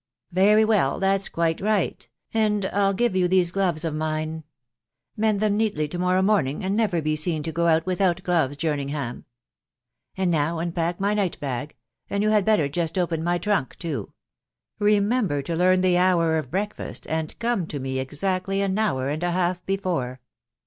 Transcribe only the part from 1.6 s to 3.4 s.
right,.... and I'll give you